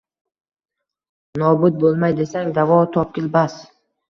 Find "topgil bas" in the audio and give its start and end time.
2.97-3.63